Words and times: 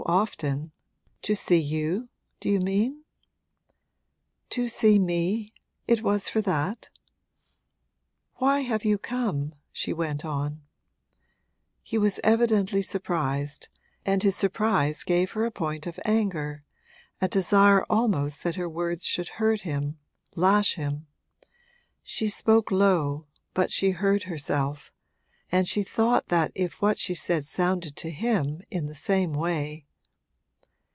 'So 0.01 0.13
often? 0.13 0.71
To 1.21 1.35
see 1.35 1.59
you, 1.61 2.09
do 2.39 2.49
you 2.49 2.59
mean?' 2.59 3.03
'To 4.49 4.67
see 4.67 4.97
me 4.97 5.53
it 5.87 6.01
was 6.01 6.27
for 6.27 6.41
that? 6.41 6.89
Why 8.37 8.61
have 8.61 8.83
you 8.83 8.97
come?' 8.97 9.53
she 9.71 9.93
went 9.93 10.25
on. 10.25 10.63
He 11.83 11.99
was 11.99 12.19
evidently 12.23 12.81
surprised, 12.81 13.69
and 14.03 14.23
his 14.23 14.35
surprise 14.35 15.03
gave 15.03 15.33
her 15.33 15.45
a 15.45 15.51
point 15.51 15.85
of 15.85 15.99
anger, 16.03 16.63
a 17.21 17.27
desire 17.27 17.83
almost 17.87 18.41
that 18.43 18.55
her 18.55 18.67
words 18.67 19.05
should 19.05 19.27
hurt 19.37 19.61
him, 19.61 19.99
lash 20.35 20.73
him. 20.73 21.05
She 22.01 22.27
spoke 22.27 22.71
low, 22.71 23.27
but 23.53 23.71
she 23.71 23.91
heard 23.91 24.23
herself, 24.23 24.91
and 25.51 25.67
she 25.67 25.83
thought 25.83 26.29
that 26.29 26.51
if 26.55 26.81
what 26.81 26.97
she 26.97 27.13
said 27.13 27.45
sounded 27.45 27.95
to 27.97 28.09
him 28.09 28.63
in 28.71 28.87
the 28.87 28.95
same 28.95 29.31
way 29.33 29.85